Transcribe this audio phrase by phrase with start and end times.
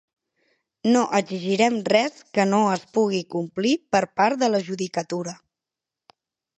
[0.95, 5.41] No exigirem res que no es pugui complir per part de la judicatura.